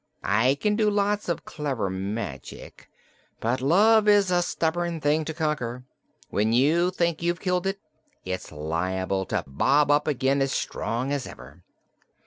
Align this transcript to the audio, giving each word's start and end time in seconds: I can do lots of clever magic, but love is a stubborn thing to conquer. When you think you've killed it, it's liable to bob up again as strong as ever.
I 0.23 0.55
can 0.55 0.75
do 0.75 0.89
lots 0.89 1.29
of 1.29 1.45
clever 1.45 1.87
magic, 1.87 2.89
but 3.39 3.61
love 3.61 4.07
is 4.07 4.31
a 4.31 4.41
stubborn 4.41 4.99
thing 4.99 5.25
to 5.25 5.33
conquer. 5.35 5.83
When 6.31 6.53
you 6.53 6.89
think 6.89 7.21
you've 7.21 7.39
killed 7.39 7.67
it, 7.67 7.79
it's 8.25 8.51
liable 8.51 9.27
to 9.27 9.43
bob 9.45 9.91
up 9.91 10.07
again 10.07 10.41
as 10.41 10.53
strong 10.53 11.11
as 11.13 11.27
ever. 11.27 11.61